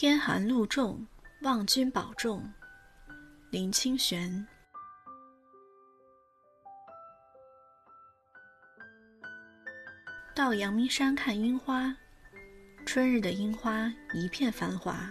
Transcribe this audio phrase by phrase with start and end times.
[0.00, 1.06] 天寒路重，
[1.42, 2.50] 望君保重。
[3.50, 4.46] 林清玄。
[10.34, 11.94] 到阳明山看樱花，
[12.86, 15.06] 春日的樱花一片繁华，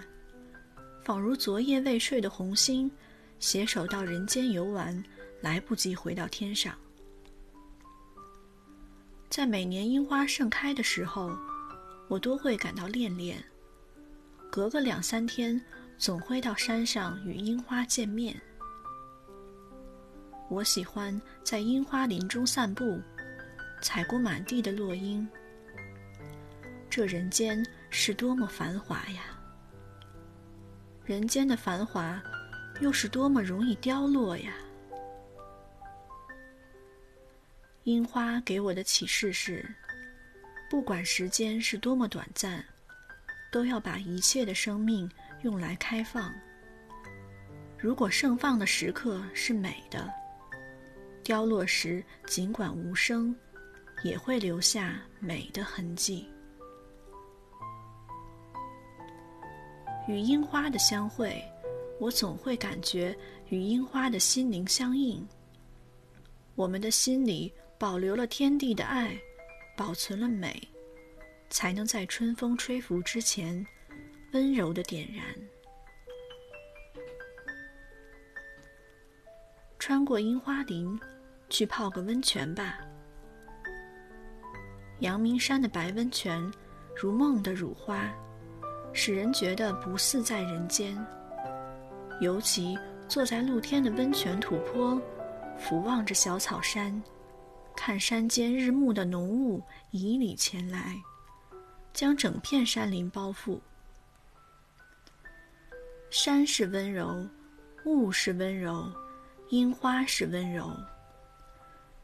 [1.04, 2.92] 仿如昨夜未睡的红星，
[3.37, 5.04] 携手到人间游玩，
[5.39, 6.75] 来不及回到天上。
[9.29, 11.32] 在每年樱花盛开的时候，
[12.07, 13.39] 我都会感到恋恋。
[14.52, 15.62] 隔个两三天，
[15.98, 18.36] 总会到山上与樱花见面。
[20.50, 23.00] 我喜欢在樱花林中散步，
[23.80, 25.28] 踩过满地的落樱。
[26.89, 29.39] 这人间是多么繁华呀！
[31.06, 32.20] 人间的繁华，
[32.81, 34.53] 又是多么容易凋落呀！
[37.84, 39.64] 樱花给我的启示是：
[40.70, 42.66] 不管时间是多么短暂。
[43.52, 45.09] 都要把一切的生命
[45.42, 46.33] 用来开放。
[47.78, 50.11] 如果盛放的时刻是美的，
[51.23, 53.36] 凋落时尽管无声，
[54.03, 56.28] 也会留下美的痕迹。
[60.08, 61.41] 与樱花的相会，
[62.00, 63.16] 我总会感觉
[63.50, 65.25] 与樱花的心灵相应。
[66.56, 69.16] 我们的心里保留了天地的爱，
[69.78, 70.67] 保存了美。
[71.50, 73.66] 才能在春风吹拂之前，
[74.33, 75.25] 温柔的点燃。
[79.78, 81.00] 穿过樱花林，
[81.50, 82.80] 去泡个温泉吧。
[85.00, 86.52] 阳明山的白温泉，
[86.95, 88.13] 如梦的乳花，
[88.94, 90.95] 使人觉得不似在人间。
[92.22, 95.02] 尤其坐在露天的温泉土坡，
[95.58, 97.02] 俯望着小草山，
[97.75, 100.95] 看山间日暮的浓雾迤逦前来。
[101.93, 103.59] 将整片山林包覆。
[106.09, 107.27] 山是温柔，
[107.85, 108.91] 雾是温柔，
[109.50, 110.75] 樱花是温柔。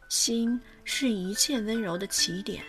[0.10, 2.64] 心是一切温柔的起点。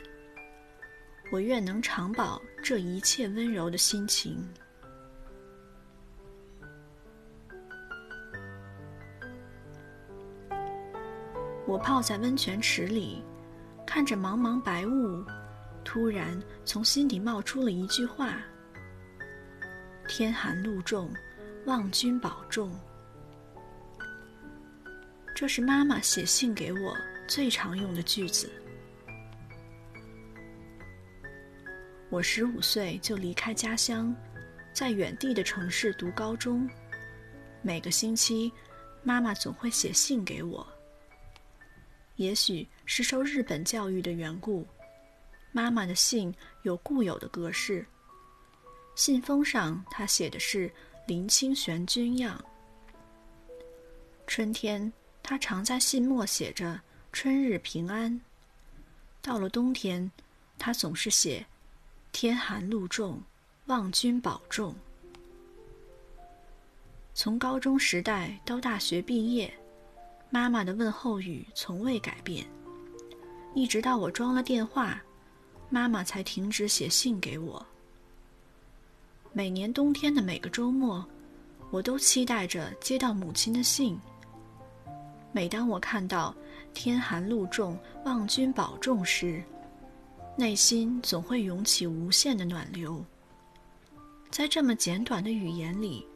[1.31, 4.49] 我愿能长保这一切温柔的心情。
[11.66, 13.22] 我泡在温泉池里，
[13.84, 15.25] 看着茫茫白雾。
[15.87, 18.43] 突然，从心底冒出了一句话
[20.09, 21.09] ：“天寒路重，
[21.65, 22.71] 望君保重。”
[25.33, 26.95] 这是妈妈写信给我
[27.29, 28.51] 最常用的句子。
[32.11, 34.15] 我十五岁就离开家乡，
[34.75, 36.69] 在远地的城市读高中。
[37.63, 38.53] 每个星期，
[39.05, 40.67] 妈妈总会写信给我。
[42.17, 44.67] 也许是受日本教育的缘故。
[45.56, 46.34] 妈妈的信
[46.65, 47.87] 有固有的格式。
[48.94, 50.71] 信封上，她写的是
[51.09, 52.44] “林清玄君样”。
[54.28, 56.78] 春天，他常在信末写着
[57.11, 58.21] “春日平安”。
[59.22, 60.12] 到了冬天，
[60.59, 61.47] 她总是写
[62.12, 63.23] “天寒路重，
[63.65, 64.77] 望君保重”。
[67.15, 69.50] 从高中时代到大学毕业，
[70.28, 72.47] 妈妈的问候语从未改变，
[73.55, 75.03] 一直到我装了电话。
[75.69, 77.65] 妈妈才停止写信给我。
[79.32, 81.04] 每年冬天的每个周末，
[81.71, 83.99] 我都期待着接到母亲的信。
[85.32, 86.34] 每当我看到
[86.72, 89.43] “天寒路重，望君保重”时，
[90.37, 93.05] 内心总会涌起无限的暖流。
[94.31, 96.06] 在这么简短的语言里，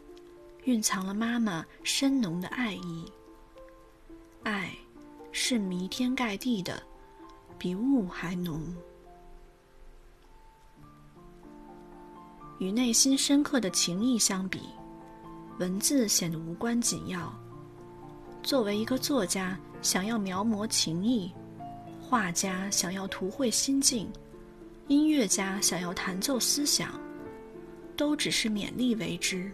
[0.65, 3.05] 蕴藏了妈妈深浓的爱意。
[4.43, 4.75] 爱，
[5.33, 6.83] 是弥天盖地的，
[7.59, 8.62] 比雾还浓。
[12.60, 14.60] 与内心深刻的情谊相比，
[15.59, 17.34] 文字显得无关紧要。
[18.43, 21.32] 作为一个作家，想要描摹情谊；
[21.98, 24.07] 画家想要图绘心境；
[24.89, 27.01] 音乐家想要弹奏思想，
[27.97, 29.51] 都只是勉力为之。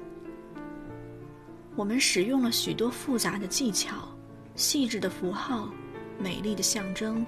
[1.77, 4.09] 我们使用了许多复杂的技巧、
[4.57, 5.69] 细致的符号、
[6.19, 7.25] 美丽的象征、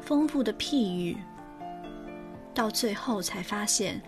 [0.00, 1.14] 丰富的譬喻，
[2.54, 4.02] 到最后才发现。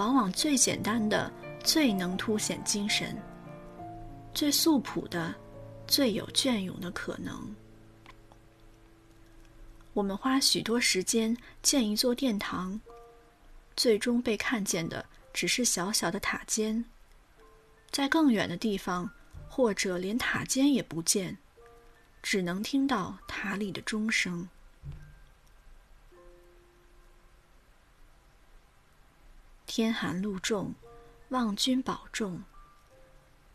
[0.00, 1.30] 往往最简单的、
[1.62, 3.14] 最能凸显精神；
[4.32, 5.34] 最素朴的、
[5.86, 7.54] 最有隽永的可能。
[9.92, 12.80] 我们花许多时间建一座殿堂，
[13.76, 15.04] 最终被看见的
[15.34, 16.82] 只是小小的塔尖。
[17.90, 19.10] 在更远的地方，
[19.50, 21.36] 或者连塔尖也不见，
[22.22, 24.48] 只能听到塔里的钟声。
[29.72, 30.74] 天寒路重，
[31.28, 32.42] 望君保重。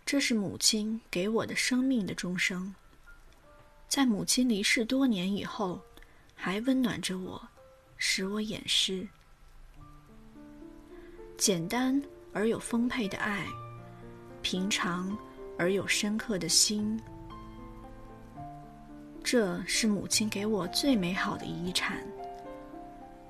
[0.06, 2.74] 这是母亲给我的生命的钟声，
[3.90, 5.78] 在母亲离世多年以后，
[6.34, 7.46] 还温暖着我，
[7.98, 9.06] 使我掩饰。
[11.38, 12.02] 简单
[12.32, 13.46] 而有丰沛的爱，
[14.42, 15.18] 平常
[15.60, 16.98] 而有深刻的心，
[19.22, 22.08] 这是母亲给我最美好的遗产。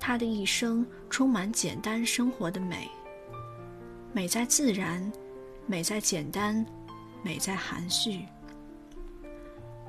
[0.06, 2.88] 他的一生充满简单生活的美，
[4.12, 5.12] 美在自然，
[5.66, 6.64] 美在简单，
[7.24, 8.24] 美在含蓄。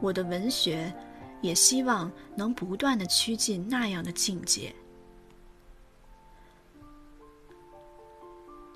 [0.01, 0.91] 我的文学
[1.39, 4.73] 也希望能不断的趋近那样的境界。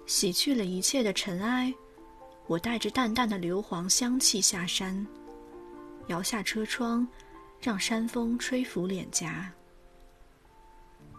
[0.06, 1.74] 洗去了一切的尘埃，
[2.46, 5.08] 我带着淡淡的硫磺香气下山，
[6.06, 7.08] 摇下车窗，
[7.60, 9.52] 让山风吹拂脸颊。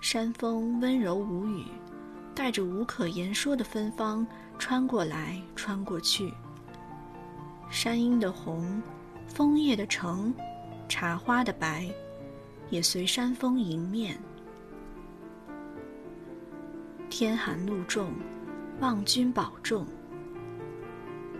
[0.03, 1.65] 山风温柔无语，
[2.35, 4.27] 带着无可言说的芬芳，
[4.59, 6.35] 穿过来，穿过去。
[7.71, 8.83] 山阴的红，
[9.29, 10.35] 枫叶的橙，
[10.89, 11.89] 茶花的白，
[12.69, 14.19] 也随山风迎面。
[17.09, 18.13] 天寒路重。
[18.81, 19.87] 望君保重。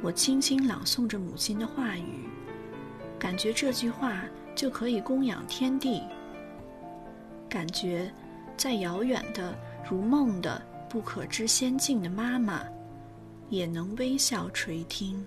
[0.01, 2.29] 我轻轻朗诵着母亲的话语，
[3.19, 4.23] 感觉这句话
[4.55, 6.03] 就可以供养天地。
[7.49, 8.13] 感觉，
[8.63, 9.59] 再遥远的
[9.91, 12.65] 如梦的不可知仙境的妈妈，
[13.51, 15.27] 也能微笑垂听。